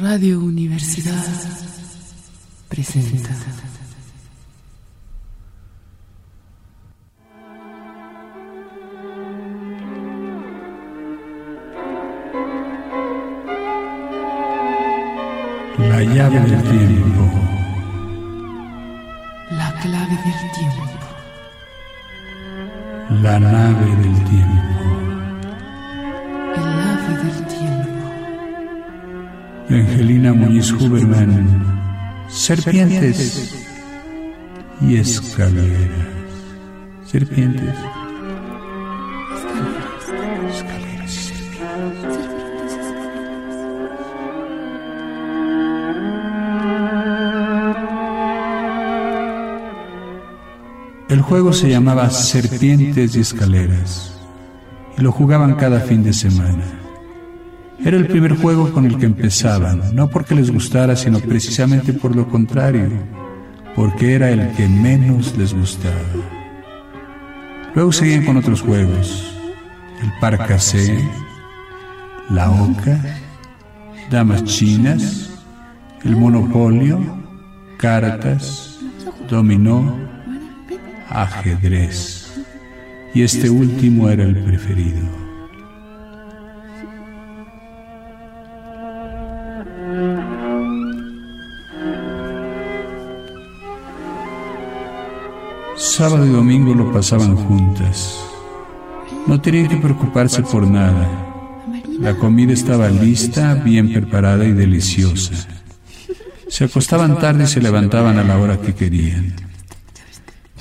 [0.00, 1.24] Radio Universidad
[2.68, 3.30] presenta.
[15.78, 17.30] La llave del tiempo.
[19.50, 20.84] La clave del tiempo.
[23.22, 24.64] La nave del tiempo.
[26.56, 27.93] El ave del tiempo.
[29.68, 31.64] Angelina Muñiz Huberman.
[32.28, 33.54] Serpientes
[34.80, 35.90] y escaleras.
[37.06, 37.62] Serpientes.
[40.50, 42.14] Escaleras y serpientes.
[51.08, 54.14] El juego se llamaba Serpientes y Escaleras
[54.98, 56.83] y lo jugaban cada fin de semana.
[57.82, 62.14] Era el primer juego con el que empezaban, no porque les gustara, sino precisamente por
[62.14, 62.88] lo contrario,
[63.74, 65.94] porque era el que menos les gustaba.
[67.74, 69.36] Luego seguían con otros juegos,
[70.02, 70.96] el parcasé,
[72.30, 73.00] la oca,
[74.10, 75.30] damas chinas,
[76.04, 77.00] el monopolio,
[77.76, 78.78] cartas,
[79.28, 79.96] dominó,
[81.10, 82.42] ajedrez.
[83.12, 85.23] Y este último era el preferido.
[95.96, 98.18] Sábado y domingo lo pasaban juntas.
[99.28, 101.08] No tenían que preocuparse por nada.
[102.00, 105.46] La comida estaba lista, bien preparada y deliciosa.
[106.48, 109.36] Se acostaban tarde y se levantaban a la hora que querían.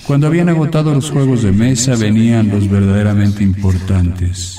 [0.06, 4.56] Cuando habían agotado los juegos de mesa venían los verdaderamente importantes,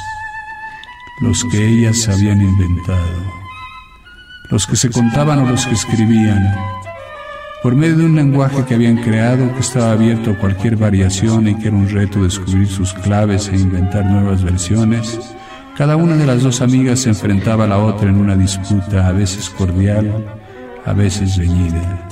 [1.21, 3.33] los que ellas habían inventado,
[4.51, 6.53] los que se contaban o los que escribían,
[7.65, 11.55] por medio de un lenguaje que habían creado que estaba abierto a cualquier variación y
[11.55, 15.19] que era un reto descubrir sus claves e inventar nuevas versiones,
[15.75, 19.13] cada una de las dos amigas se enfrentaba a la otra en una disputa a
[19.13, 20.13] veces cordial,
[20.85, 22.07] a veces reñida.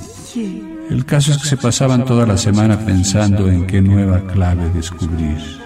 [0.88, 5.62] El caso es que se pasaban toda la semana pensando en qué nueva clave descubrir.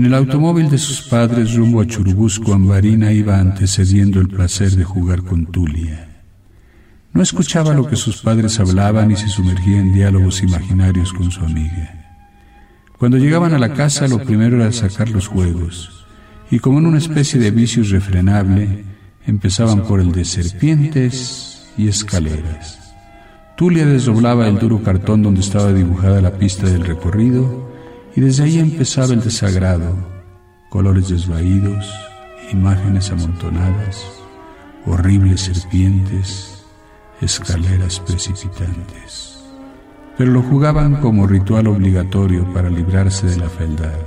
[0.00, 4.82] En el automóvil de sus padres rumbo a Churubusco, Ambarina iba antecediendo el placer de
[4.82, 6.22] jugar con Tulia.
[7.12, 11.44] No escuchaba lo que sus padres hablaban y se sumergía en diálogos imaginarios con su
[11.44, 12.16] amiga.
[12.98, 16.06] Cuando llegaban a la casa lo primero era sacar los juegos,
[16.50, 18.86] y como en una especie de vicio irrefrenable,
[19.26, 22.94] empezaban por el de serpientes y escaleras.
[23.54, 27.69] Tulia desdoblaba el duro cartón donde estaba dibujada la pista del recorrido,
[28.14, 29.94] y desde ahí empezaba el desagrado,
[30.68, 31.92] colores desvaídos,
[32.52, 34.04] imágenes amontonadas,
[34.86, 36.64] horribles serpientes,
[37.20, 39.30] escaleras precipitantes
[40.20, 43.98] pero lo jugaban como ritual obligatorio para librarse de la fealdad.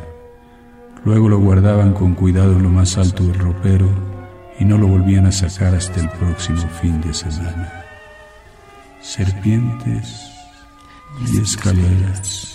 [1.04, 3.90] Luego lo guardaban con cuidado en lo más alto del ropero
[4.60, 7.84] y no lo volvían a sacar hasta el próximo fin de semana.
[9.02, 10.30] Serpientes
[11.34, 12.53] y escaleras,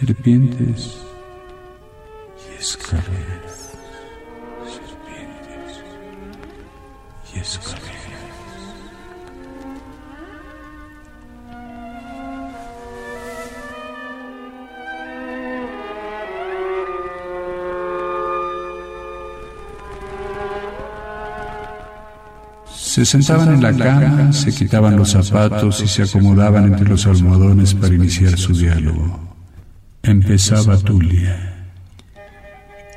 [0.00, 0.96] serpientes
[2.38, 3.74] y escaleras,
[4.64, 5.84] serpientes
[7.34, 7.90] y escaleras.
[22.74, 27.74] Se sentaban en la cama, se quitaban los zapatos y se acomodaban entre los almohadones
[27.74, 29.29] para iniciar su diálogo.
[30.10, 31.70] Empezaba Tulia.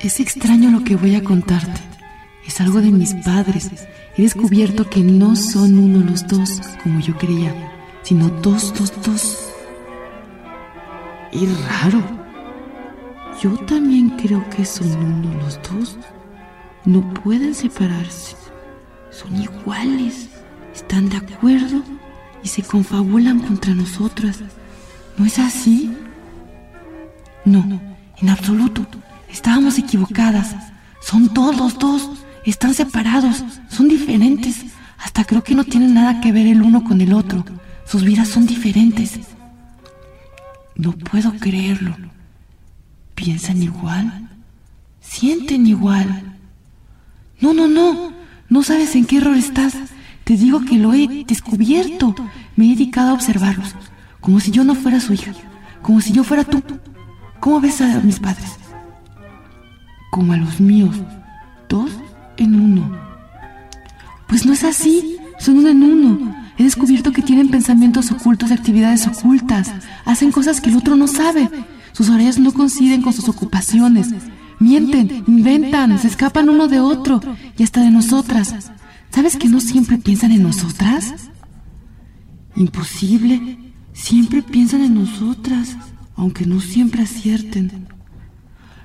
[0.00, 1.80] Es extraño lo que voy a contarte.
[2.44, 3.70] Es algo de mis padres.
[4.16, 7.54] He descubierto que no son uno los dos, como yo creía,
[8.02, 9.48] sino dos, dos, dos.
[11.30, 12.02] Es raro.
[13.40, 15.96] Yo también creo que son uno los dos.
[16.84, 18.34] No pueden separarse.
[19.12, 20.30] Son iguales,
[20.74, 21.80] están de acuerdo
[22.42, 24.40] y se confabulan contra nosotras.
[25.16, 25.96] ¿No es así?
[27.44, 27.80] No,
[28.20, 28.86] en absoluto.
[29.28, 30.54] Estábamos equivocadas.
[31.00, 32.10] Son todos los dos.
[32.44, 33.44] Están separados.
[33.68, 34.64] Son diferentes.
[34.98, 37.44] Hasta creo que no tienen nada que ver el uno con el otro.
[37.86, 39.20] Sus vidas son diferentes.
[40.76, 41.96] No puedo creerlo.
[43.14, 44.28] ¿Piensan igual?
[45.00, 46.36] ¿Sienten igual?
[47.40, 48.12] No, no, no.
[48.48, 49.76] No sabes en qué error estás.
[50.24, 52.14] Te digo que lo he descubierto.
[52.56, 53.74] Me he dedicado a observarlos,
[54.20, 55.32] como si yo no fuera su hija,
[55.82, 56.62] como si yo fuera tú.
[57.44, 58.52] ¿Cómo ves a mis padres?
[60.10, 60.96] Como a los míos,
[61.68, 61.90] dos
[62.38, 62.90] en uno.
[64.26, 66.34] Pues no es así, son uno en uno.
[66.56, 69.70] He descubierto que tienen pensamientos ocultos y actividades ocultas.
[70.06, 71.50] Hacen cosas que el otro no sabe.
[71.92, 74.08] Sus horarios no coinciden con sus ocupaciones.
[74.58, 77.20] Mienten, inventan, se escapan uno de otro
[77.58, 78.72] y hasta de nosotras.
[79.10, 81.28] ¿Sabes que no siempre piensan en nosotras?
[82.56, 83.58] Imposible.
[83.92, 85.76] Siempre piensan en nosotras,
[86.16, 87.88] aunque no siempre acierten.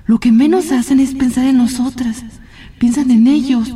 [0.06, 2.24] Lo que menos hacen es pensar en nosotras.
[2.78, 3.74] Piensan en ellos,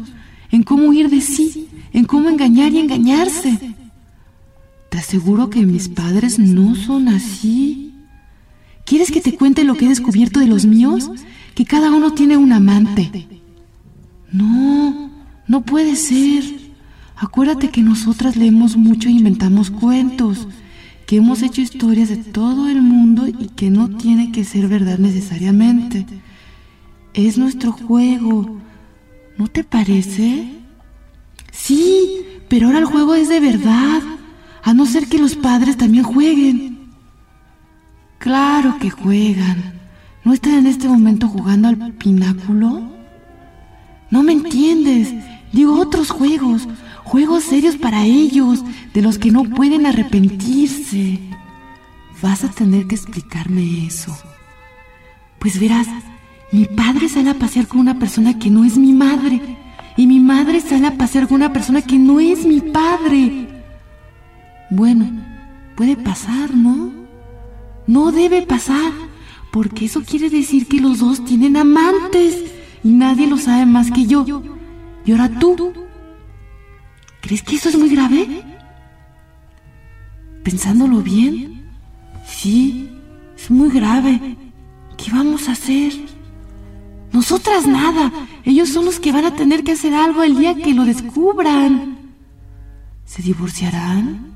[0.51, 3.75] en cómo huir de sí, en cómo engañar y engañarse.
[4.89, 7.95] Te aseguro que mis padres no son así.
[8.85, 11.11] ¿Quieres que te cuente lo que he descubierto de los míos?
[11.55, 13.29] Que cada uno tiene un amante.
[14.31, 15.11] No,
[15.47, 16.45] no puede ser.
[17.17, 20.49] Acuérdate que nosotras leemos mucho e inventamos cuentos,
[21.06, 24.99] que hemos hecho historias de todo el mundo y que no tiene que ser verdad
[24.99, 26.06] necesariamente.
[27.12, 28.61] Es nuestro juego.
[29.37, 30.49] ¿No te parece?
[31.53, 34.03] Sí, pero ahora el juego es de verdad
[34.62, 36.91] a no ser que los padres también jueguen.
[38.19, 39.75] Claro que juegan.
[40.25, 42.83] ¿No están en este momento jugando al pináculo?
[44.11, 45.12] No me entiendes.
[45.53, 46.67] Digo otros juegos,
[47.05, 51.21] juegos serios para ellos, de los que no pueden arrepentirse.
[52.23, 54.17] Vas a tener que explicarme eso.
[55.39, 55.87] Pues verás,
[56.51, 59.41] mi padre sale a pasear con una persona que no es mi madre.
[59.97, 63.49] Y mi madre sale a pasear con una persona que no es mi padre.
[64.71, 65.09] Bueno,
[65.77, 66.91] puede pasar, ¿no?
[67.87, 68.93] No debe pasar,
[69.53, 72.43] porque eso quiere decir que los dos tienen amantes
[72.83, 74.25] y nadie lo sabe más que yo.
[75.05, 75.84] Y ahora tú.
[77.35, 78.45] ¿Crees que eso es muy grave?
[80.45, 81.69] Pensándolo bien,
[82.25, 82.89] sí,
[83.37, 84.37] es muy grave.
[84.97, 85.95] ¿Qué vamos a hacer?
[87.11, 88.13] Nosotras nada.
[88.45, 91.99] Ellos son los que van a tener que hacer algo el día que lo descubran.
[93.05, 94.33] ¿Se divorciarán?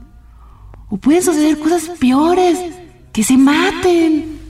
[0.89, 2.59] O pueden suceder cosas peores,
[3.13, 4.41] que se maten.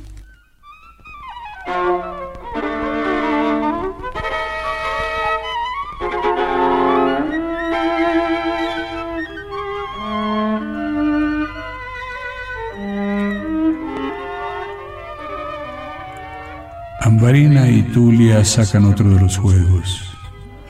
[17.18, 20.16] Ambarina y Tulia sacan otro de los juegos.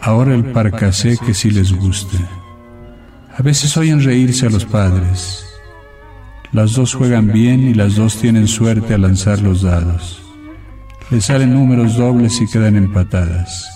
[0.00, 2.16] Ahora el parcasé que sí les gusta.
[3.36, 5.44] A veces oyen reírse a los padres.
[6.50, 10.22] Las dos juegan bien y las dos tienen suerte al lanzar los dados.
[11.10, 13.68] Les salen números dobles y quedan empatadas.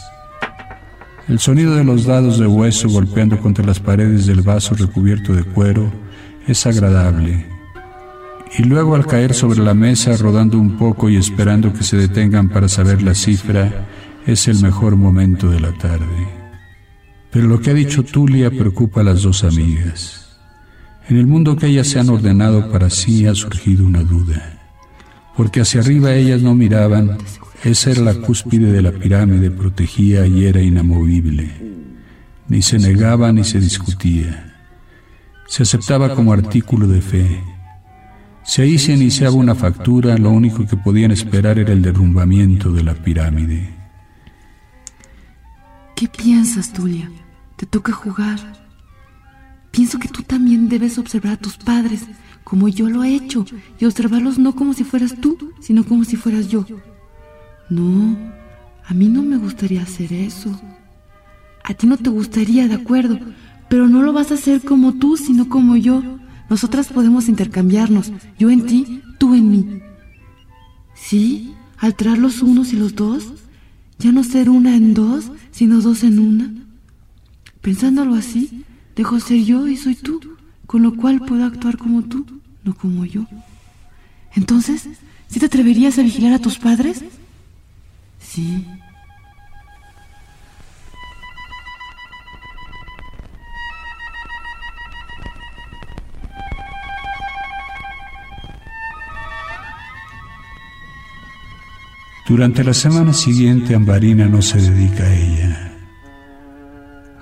[1.29, 5.45] El sonido de los dados de hueso golpeando contra las paredes del vaso recubierto de
[5.45, 5.93] cuero
[6.47, 7.45] es agradable.
[8.59, 12.51] Y luego al caer sobre la mesa rodando un poco y esperando que se detengan
[12.51, 13.87] para saber la cifra,
[14.27, 16.29] es el mejor momento de la tarde.
[17.31, 20.39] Pero lo que ha dicho Tulia preocupa a las dos amigas.
[21.09, 24.61] En el mundo que ellas se han ordenado para sí ha surgido una duda,
[25.37, 27.19] porque hacia arriba ellas no miraban,
[27.65, 31.51] esa era la cúspide de la pirámide, protegía y era inamovible.
[32.49, 34.53] Ni se negaba ni se discutía.
[35.47, 37.41] Se aceptaba como artículo de fe.
[38.45, 42.83] Si ahí se iniciaba una factura, lo único que podían esperar era el derrumbamiento de
[42.83, 43.75] la pirámide.
[45.95, 47.11] ¿Qué piensas, Tulia?
[47.57, 48.39] Te toca jugar.
[49.71, 52.07] Pienso que tú también debes observar a tus padres,
[52.43, 53.47] como yo lo he hecho,
[53.79, 56.67] y observarlos no como si fueras tú, sino como si fueras yo.
[57.71, 58.17] No,
[58.85, 60.61] a mí no me gustaría hacer eso.
[61.63, 63.19] A ti no te gustaría, de acuerdo,
[63.69, 66.03] pero no lo vas a hacer como tú, sino como yo.
[66.49, 69.81] Nosotras podemos intercambiarnos, yo en ti, tú en mí.
[70.95, 71.55] ¿Sí?
[71.79, 73.33] Alterar los unos y los dos,
[73.99, 76.53] ya no ser una en dos, sino dos en una.
[77.61, 78.65] Pensándolo así,
[78.97, 80.21] Dejo ser yo y soy tú,
[80.67, 82.27] con lo cual puedo actuar como tú,
[82.63, 83.27] no como yo.
[84.35, 84.89] Entonces,
[85.29, 87.03] ¿sí te atreverías a vigilar a tus padres?
[88.21, 88.67] Sí.
[102.33, 105.73] Durante la semana siguiente, Ambarina no se dedica a ella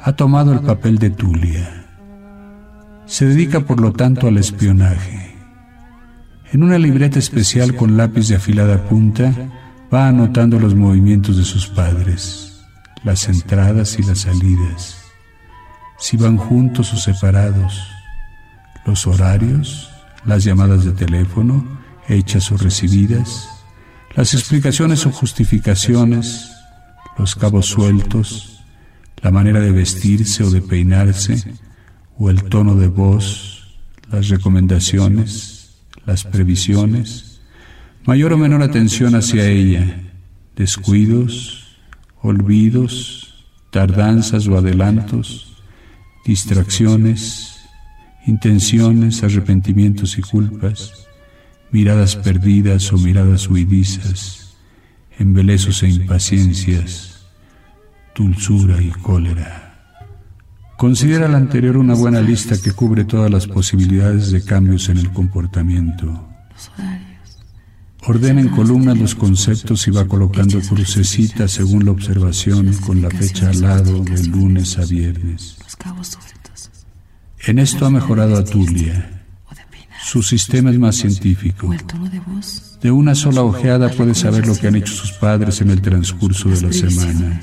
[0.02, 1.86] ha tomado el papel de Tulia.
[3.06, 5.36] Se dedica por lo tanto al espionaje.
[6.52, 9.32] En una libreta especial con lápiz de afilada punta,
[9.92, 12.64] va anotando los movimientos de sus padres,
[13.04, 14.96] las entradas y las salidas,
[15.98, 17.82] si van juntos o separados,
[18.86, 19.90] los horarios,
[20.24, 21.62] las llamadas de teléfono,
[22.08, 23.59] hechas o recibidas,
[24.14, 26.50] las explicaciones o justificaciones,
[27.16, 28.64] los cabos sueltos,
[29.22, 31.54] la manera de vestirse o de peinarse,
[32.18, 33.78] o el tono de voz,
[34.10, 37.40] las recomendaciones, las previsiones,
[38.04, 40.12] mayor o menor atención hacia ella,
[40.56, 41.78] descuidos,
[42.20, 45.62] olvidos, tardanzas o adelantos,
[46.26, 47.60] distracciones,
[48.26, 51.08] intenciones, arrepentimientos y culpas,
[51.72, 54.56] miradas perdidas o miradas huidizas,
[55.18, 57.26] embelezos e impaciencias,
[58.14, 59.70] dulzura y cólera.
[60.76, 65.12] Considera la anterior una buena lista que cubre todas las posibilidades de cambios en el
[65.12, 66.26] comportamiento.
[68.06, 73.50] Ordena en columnas los conceptos y va colocando crucecitas según la observación con la fecha
[73.50, 75.58] al lado de lunes a viernes.
[77.44, 79.19] En esto ha mejorado a Tulia.
[80.02, 81.74] Su sistema es más científico.
[82.80, 86.48] De una sola ojeada puede saber lo que han hecho sus padres en el transcurso
[86.48, 87.40] de la semana.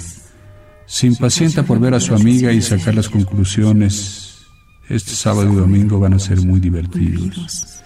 [0.85, 4.45] Se impacienta por ver a su amiga y sacar las conclusiones.
[4.89, 7.81] Este sábado y domingo van a ser muy divertidos.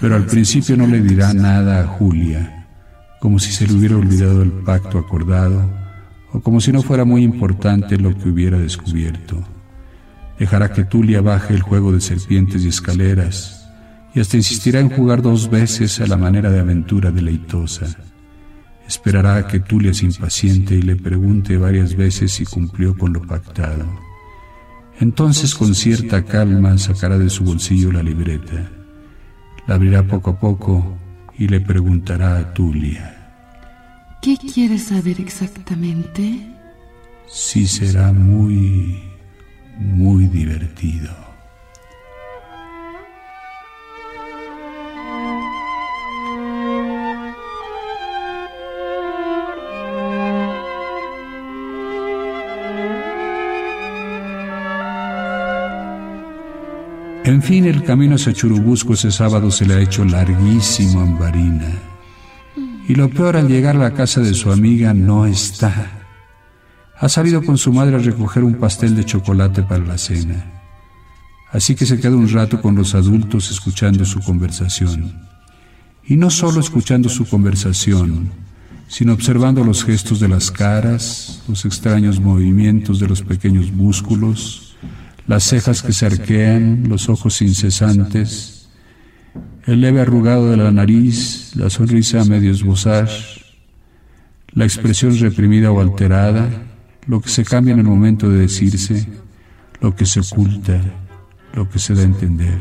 [0.00, 2.66] Pero al principio no le dirá nada a Julia,
[3.20, 5.70] como si se le hubiera olvidado el pacto acordado
[6.32, 9.42] o como si no fuera muy importante lo que hubiera descubierto.
[10.38, 13.61] Dejará que Tulia baje el juego de serpientes y escaleras,
[14.14, 17.86] y hasta insistirá en jugar dos veces a la manera de aventura deleitosa.
[18.86, 23.22] Esperará a que Tulia se impaciente y le pregunte varias veces si cumplió con lo
[23.22, 23.86] pactado.
[25.00, 28.70] Entonces con cierta calma sacará de su bolsillo la libreta.
[29.66, 30.98] La abrirá poco a poco
[31.38, 33.18] y le preguntará a Tulia.
[34.20, 36.46] ¿Qué quieres saber exactamente?
[37.28, 39.00] Sí será muy
[39.78, 41.31] muy divertido.
[57.32, 61.72] En fin, el camino hacia Churubusco ese sábado se le ha hecho larguísimo a Ambarina.
[62.86, 66.02] Y lo peor al llegar a la casa de su amiga no está
[66.98, 70.44] ha salido con su madre a recoger un pastel de chocolate para la cena.
[71.50, 75.18] Así que se queda un rato con los adultos escuchando su conversación.
[76.04, 78.30] Y no solo escuchando su conversación,
[78.88, 84.71] sino observando los gestos de las caras, los extraños movimientos de los pequeños músculos,
[85.26, 88.68] las cejas que se arquean, los ojos incesantes,
[89.66, 93.08] el leve arrugado de la nariz, la sonrisa a medio esbozar,
[94.52, 96.48] la expresión reprimida o alterada,
[97.06, 99.06] lo que se cambia en el momento de decirse,
[99.80, 100.80] lo que se oculta,
[101.54, 102.60] lo que se da a entender.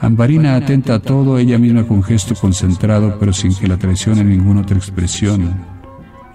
[0.00, 4.62] Ambarina atenta a todo, ella misma con gesto concentrado, pero sin que la traicione ninguna
[4.62, 5.54] otra expresión,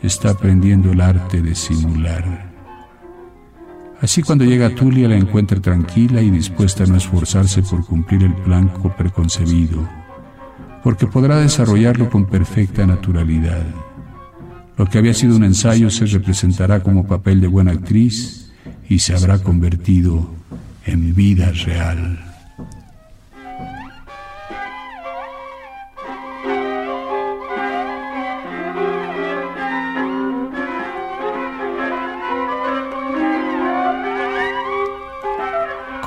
[0.01, 2.46] está aprendiendo el arte de simular.
[4.01, 8.33] Así cuando llega Tulia la encuentra tranquila y dispuesta a no esforzarse por cumplir el
[8.33, 9.87] plan preconcebido,
[10.83, 13.65] porque podrá desarrollarlo con perfecta naturalidad.
[14.77, 18.51] Lo que había sido un ensayo se representará como papel de buena actriz
[18.87, 20.29] y se habrá convertido
[20.85, 22.26] en vida real.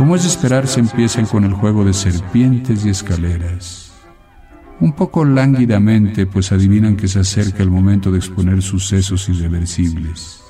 [0.00, 3.92] Como es de esperar, se empiezan con el juego de serpientes y escaleras
[4.80, 10.40] un poco lánguidamente, pues adivinan que se acerca el momento de exponer sucesos irreversibles,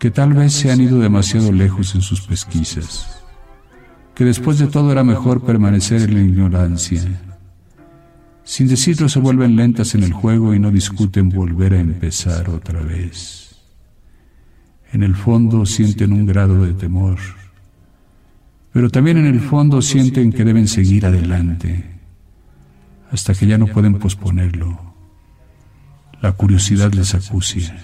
[0.00, 3.22] que tal vez se han ido demasiado lejos en sus pesquisas,
[4.12, 7.02] que después de todo era mejor permanecer en la ignorancia.
[8.42, 12.80] Sin decirlo se vuelven lentas en el juego y no discuten volver a empezar otra
[12.80, 13.54] vez.
[14.92, 17.18] En el fondo sienten un grado de temor,
[18.76, 21.98] pero también en el fondo sienten que deben seguir adelante
[23.10, 24.78] hasta que ya no pueden posponerlo.
[26.20, 27.74] La curiosidad les acucia.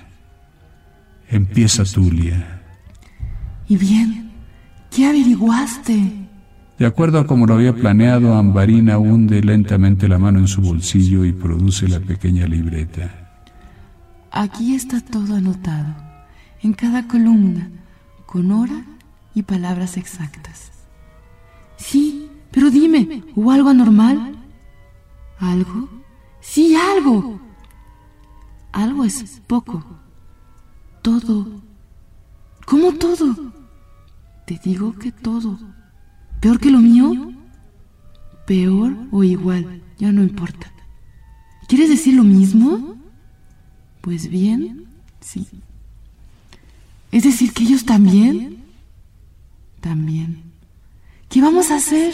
[1.31, 2.61] Empieza Tulia.
[3.71, 4.33] ¿Y bien?
[4.95, 6.13] ¿Qué averiguaste?
[6.79, 11.25] De acuerdo a como lo había planeado, Ambarina hunde lentamente la mano en su bolsillo
[11.25, 13.33] y produce la pequeña libreta.
[14.31, 15.95] Aquí está todo anotado,
[16.63, 17.71] en cada columna,
[18.27, 18.85] con hora
[19.35, 20.72] y palabras exactas.
[21.83, 24.37] Sí, pero dime, ¿hubo algo anormal?
[25.39, 25.89] ¿Algo?
[26.41, 27.41] Sí, algo.
[28.71, 29.85] Algo es poco.
[31.03, 31.61] Todo.
[32.67, 33.53] ¿Cómo todo?
[34.47, 35.59] Te digo que todo.
[36.41, 37.33] ¿Peor que lo mío?
[38.47, 39.83] Peor o igual.
[39.99, 40.73] Ya no importa.
[41.67, 42.97] ¿Quieres decir lo mismo?
[44.01, 44.87] Pues bien,
[45.21, 45.49] sí.
[47.11, 48.63] Es decir, que ellos también.
[49.81, 50.52] También.
[51.33, 52.13] ¿Qué vamos a hacer?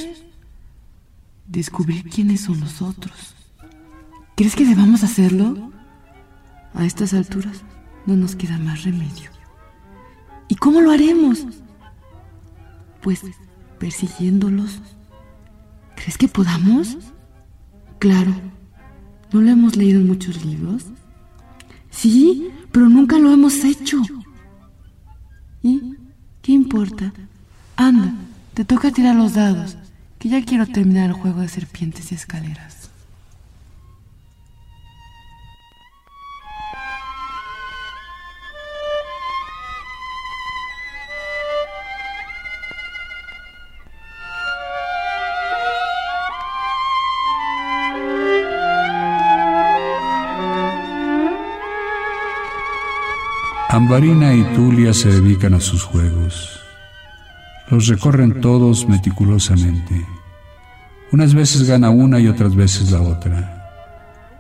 [1.49, 3.35] Descubrir quiénes son nosotros.
[4.37, 5.73] ¿Crees que debamos hacerlo?
[6.73, 7.63] A estas alturas
[8.07, 9.33] no nos queda más remedio.
[10.47, 11.45] ¿Y cómo lo haremos?
[13.03, 13.23] Pues
[13.81, 14.79] persiguiéndolos.
[15.97, 16.97] ¿Crees que podamos?
[17.99, 18.33] Claro.
[19.33, 20.85] ¿No lo hemos leído en muchos libros?
[21.91, 24.01] Sí, pero nunca lo hemos hecho.
[25.61, 25.97] ¿Y
[26.41, 27.13] qué importa?
[27.75, 28.15] Anda,
[28.59, 29.77] te toca tirar los dados,
[30.19, 32.91] que ya quiero terminar el juego de serpientes y escaleras.
[53.69, 56.58] Ambarina y Tulia se dedican a sus juegos.
[57.71, 60.07] Los recorren todos meticulosamente.
[61.13, 63.59] Unas veces gana una y otras veces la otra.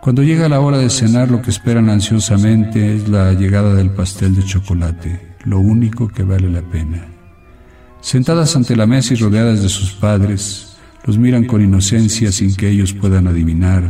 [0.00, 4.35] Cuando llega la hora de cenar, lo que esperan ansiosamente es la llegada del pastel
[4.35, 7.06] de chocolate, lo único que vale la pena.
[8.00, 12.70] Sentadas ante la mesa y rodeadas de sus padres, los miran con inocencia sin que
[12.70, 13.82] ellos puedan adivinar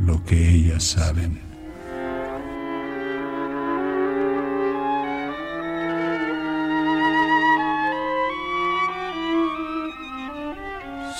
[0.00, 1.47] lo que ellas saben.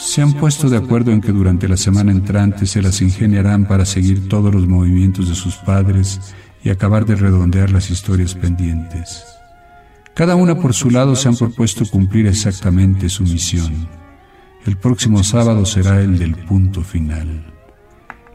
[0.09, 3.85] Se han puesto de acuerdo en que durante la semana entrante se las ingeniarán para
[3.85, 6.19] seguir todos los movimientos de sus padres
[6.65, 9.23] y acabar de redondear las historias pendientes.
[10.15, 13.87] Cada una por su lado se han propuesto cumplir exactamente su misión.
[14.65, 17.53] El próximo sábado será el del punto final.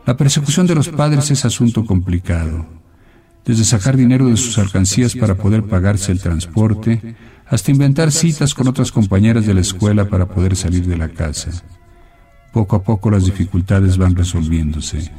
[0.05, 2.67] La persecución de los padres es asunto complicado.
[3.45, 7.15] Desde sacar dinero de sus alcancías para poder pagarse el transporte,
[7.47, 11.51] hasta inventar citas con otras compañeras de la escuela para poder salir de la casa.
[12.51, 15.11] Poco a poco las dificultades van resolviéndose.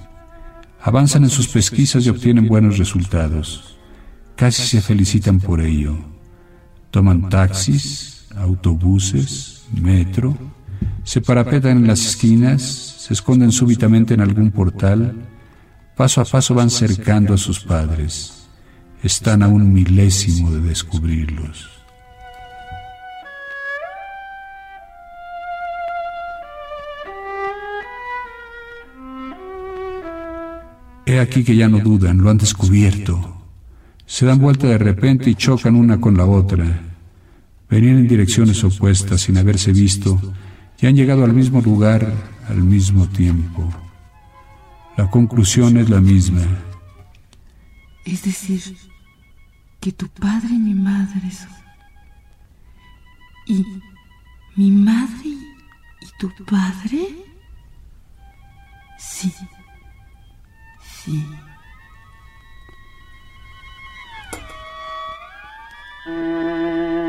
[0.81, 3.77] Avanzan en sus pesquisas y obtienen buenos resultados.
[4.37, 5.97] Casi se felicitan por ello.
[6.91, 10.37] Toman taxis, autobuses, metro,
[11.03, 15.15] se parapetan en las esquinas, se esconden súbitamente en algún portal,
[15.97, 18.47] paso a paso van cercando a sus padres.
[19.03, 21.74] Están a un milésimo de descubrirlos.
[31.07, 33.43] He aquí que ya no dudan, lo han descubierto.
[34.07, 36.83] Se dan vuelta de repente y chocan una con la otra.
[37.69, 40.21] Venían en direcciones opuestas sin haberse visto
[40.81, 42.13] y han llegado al mismo lugar
[42.49, 43.73] al mismo tiempo.
[44.97, 46.43] La conclusión es la misma.
[48.05, 48.77] Es decir,
[49.81, 51.51] que tu padre y mi madre son...
[53.47, 53.65] ¿Y
[54.57, 57.09] mi madre y tu padre?
[58.99, 59.33] Sí.
[61.05, 61.45] 息。
[66.07, 67.04] Mm-hmm.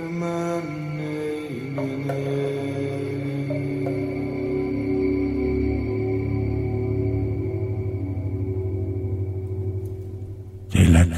[0.00, 0.40] Sí.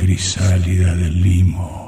[0.03, 1.82] crisálida del limo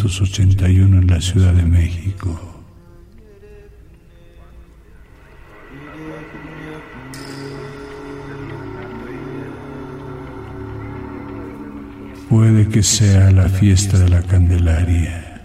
[0.00, 2.40] 1981 en la Ciudad de México.
[12.30, 15.42] Puede que sea la fiesta de la Candelaria.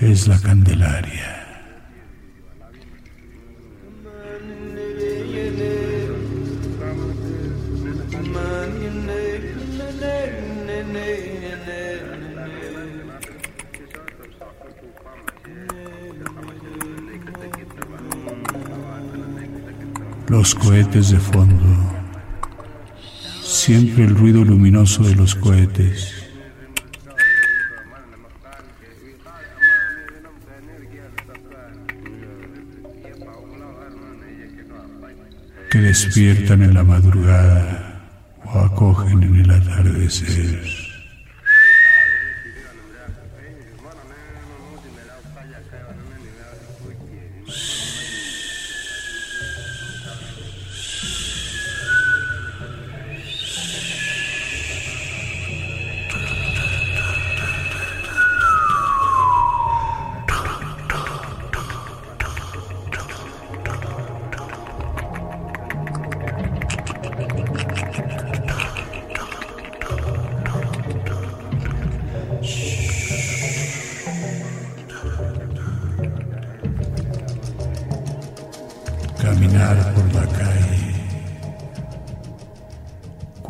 [0.00, 1.37] Es la Candelaria.
[20.38, 21.64] Los cohetes de fondo.
[23.42, 26.14] Siempre el ruido luminoso de los cohetes.
[35.70, 38.00] que despiertan en la madrugada
[38.44, 40.87] o acogen en el atardecer.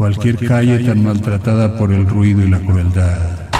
[0.08, 3.50] Cualquier calle tan maltratada por el ruido y la crueldad.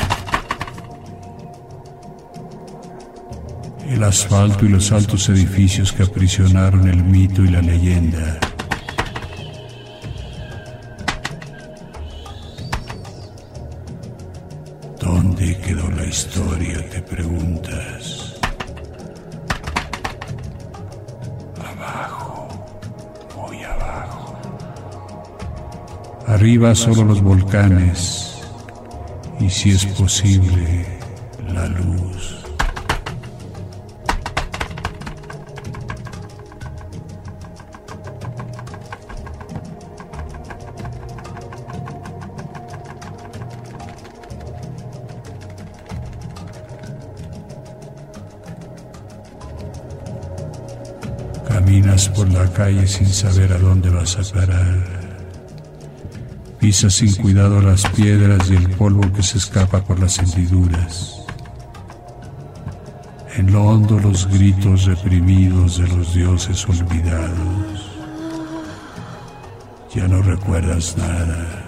[3.86, 8.40] El asfalto y los altos edificios que aprisionaron el mito y la leyenda.
[26.48, 28.40] Arriba solo los volcanes
[29.38, 30.86] y si es posible,
[31.46, 32.38] la luz.
[51.46, 54.97] Caminas por la calle sin saber a dónde vas a parar.
[56.68, 61.24] Pisas sin cuidado las piedras y el polvo que se escapa por las hendiduras.
[63.38, 67.90] En lo hondo los gritos reprimidos de los dioses olvidados.
[69.94, 71.64] Ya no recuerdas nada.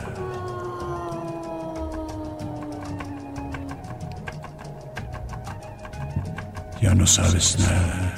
[6.82, 8.09] Ya no sabes nada.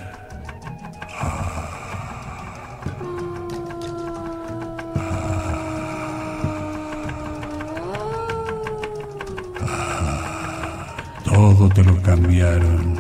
[11.43, 12.95] Todo te lo cambiaron.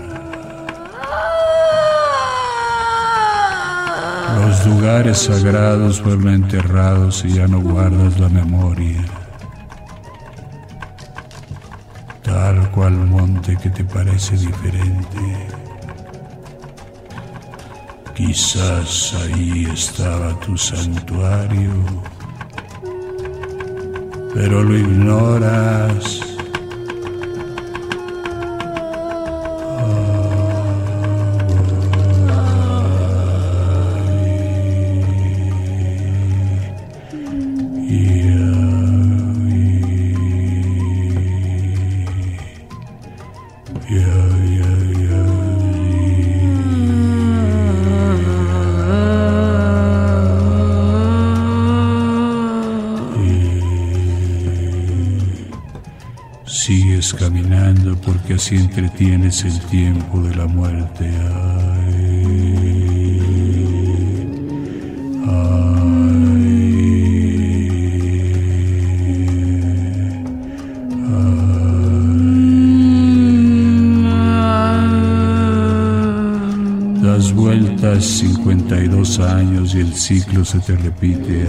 [4.34, 9.04] Los lugares sagrados fueron enterrados y ya no guardas la memoria.
[12.24, 15.46] Tal cual monte que te parece diferente.
[18.12, 21.74] Quizás ahí estaba tu santuario,
[24.34, 26.31] pero lo ignoras.
[56.64, 61.10] Sigues caminando porque así entretienes el tiempo de la muerte.
[61.10, 62.20] Ay,
[65.26, 65.82] ay.
[77.02, 81.44] Das vueltas 52 años y el ciclo se te repite.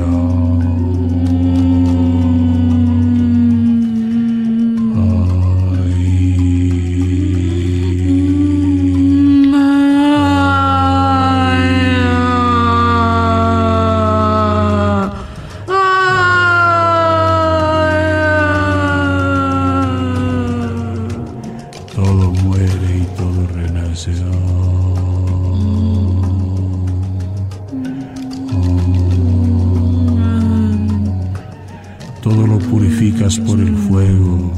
[33.04, 34.52] Purificas por el fuego.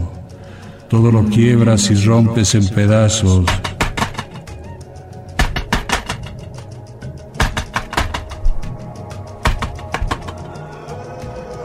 [0.90, 3.46] Todo lo quiebras y rompes en pedazos.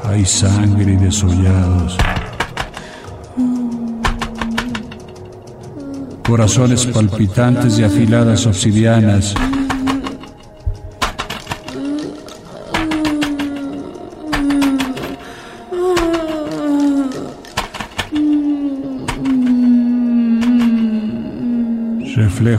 [0.04, 1.98] Hay sangre y desollados.
[6.26, 9.34] Corazones palpitantes y afiladas obsidianas.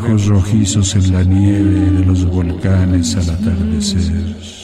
[0.02, 4.61] Reflejos rojizos en la nieve de los volcanes al atardecer.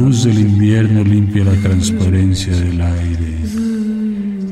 [0.00, 3.38] Luz del invierno limpia la transparencia del aire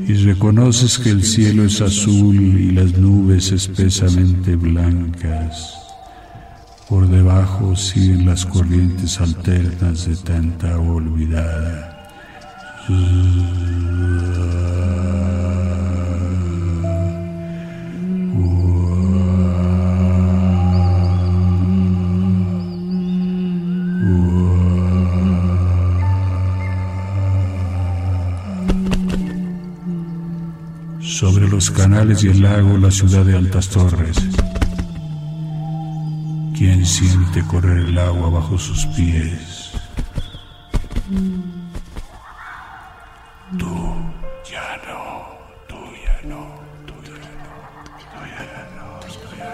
[0.07, 5.73] y reconoces que el cielo es azul y las nubes espesamente blancas.
[6.87, 12.07] Por debajo siguen las corrientes alternas de tanta olvidada.
[31.09, 34.15] Sobre los canales y el lago, la ciudad de Altas Torres.
[36.55, 39.71] ¿Quién siente correr el agua bajo sus pies?
[43.57, 43.65] Tú
[44.49, 45.25] ya no,
[45.67, 47.81] tú ya no, tú ya no,
[48.13, 49.51] tú ya no, tú ya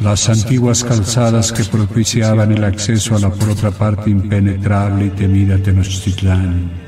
[0.00, 0.04] no.
[0.04, 5.56] Las antiguas calzadas que propiciaban el acceso a la por otra parte impenetrable y temida
[5.56, 6.87] Tenochtitlán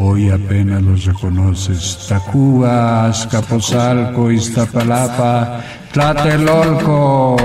[0.00, 2.06] Hoy apenas los reconoces.
[2.08, 5.60] Tacuba, Azcapotzalco, Iztapalapa,
[5.92, 7.36] Tlatelolco.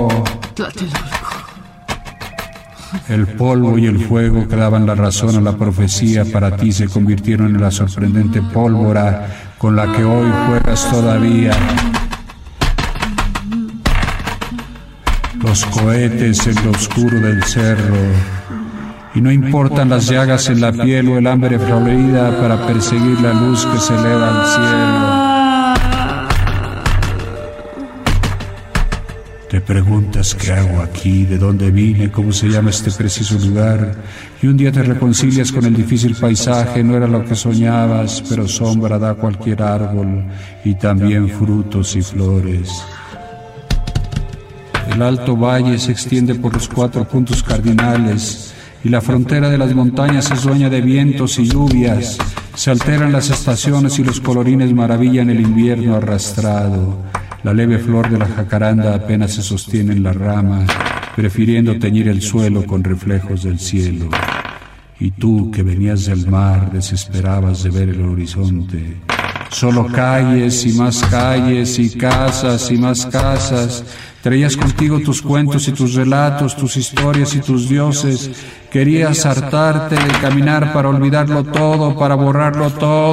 [3.10, 6.88] El polvo y el fuego que daban la razón a la profecía para ti se
[6.88, 11.54] convirtieron en la sorprendente pólvora con la que hoy juegas todavía.
[15.42, 17.98] Los cohetes en lo oscuro del cerro
[19.16, 23.34] y no importan las llagas en la piel o el hambre florida para perseguir la
[23.34, 25.34] luz que se eleva al cielo.
[29.54, 33.96] Te preguntas qué hago aquí, de dónde vine, cómo se llama este preciso lugar,
[34.42, 38.48] y un día te reconcilias con el difícil paisaje, no era lo que soñabas, pero
[38.48, 40.26] sombra da cualquier árbol
[40.66, 42.68] y también frutos y flores.
[44.92, 48.53] El alto valle se extiende por los cuatro puntos cardinales,
[48.84, 52.18] y la frontera de las montañas es dueña de vientos y lluvias.
[52.54, 56.98] Se alteran las estaciones y los colorines maravillan el invierno arrastrado.
[57.44, 60.66] La leve flor de la jacaranda apenas se sostiene en la rama,
[61.16, 64.10] prefiriendo teñir el suelo con reflejos del cielo.
[65.00, 69.13] Y tú que venías del mar desesperabas de ver el horizonte.
[69.54, 73.84] Solo calles y más calles y casas y más casas
[74.24, 78.32] Traías contigo tus cuentos y tus relatos, tus historias y tus dioses.
[78.72, 83.12] Querías hartarte de caminar para olvidarlo todo, para borrarlo todo.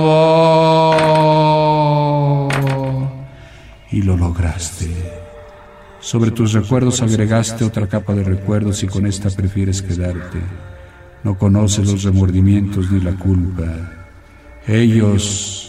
[3.91, 4.89] Y lo lograste.
[5.99, 10.39] Sobre tus recuerdos agregaste otra capa de recuerdos y con esta prefieres quedarte.
[11.25, 13.65] No conoces los remordimientos ni la culpa.
[14.65, 15.60] Ellos,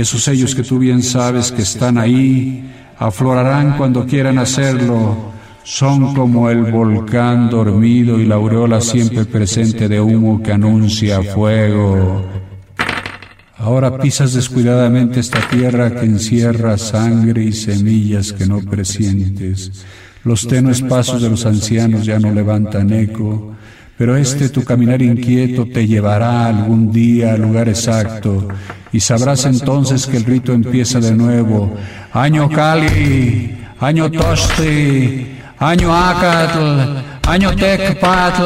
[0.00, 5.32] esos ellos que tú bien sabes que están ahí, aflorarán cuando quieran hacerlo.
[5.64, 12.24] Son como el volcán dormido y la aureola siempre presente de humo que anuncia fuego.
[13.56, 19.72] Ahora pisas descuidadamente esta tierra que encierra sangre y semillas que no presientes.
[20.24, 23.54] Los tenues pasos de los ancianos ya no levantan eco,
[23.98, 28.48] pero este tu caminar inquieto te llevará algún día al lugar exacto
[28.92, 31.74] y sabrás entonces que el rito empieza de nuevo.
[32.12, 35.26] Año Cali, año Tosti,
[35.58, 38.42] año Acatl, año Tecpatl.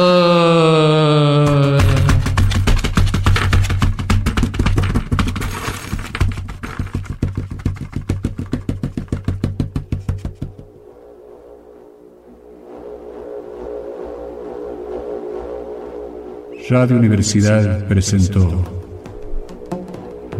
[16.71, 18.63] Radio Universidad presentó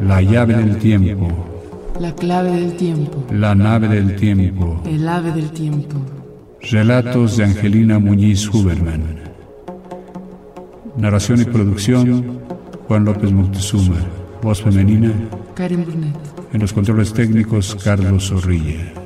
[0.02, 1.28] la llave del tiempo.
[2.00, 3.26] La clave del tiempo.
[3.34, 4.82] La nave del tiempo.
[4.86, 5.98] El ave del tiempo.
[6.62, 9.20] Relatos de Angelina Muñiz Huberman.
[10.96, 12.40] Narración y producción
[12.88, 13.98] Juan López Moctezuma.
[14.42, 15.12] Voz femenina
[15.54, 16.16] Karen Burnett.
[16.54, 19.01] En los controles técnicos Carlos Zorrilla.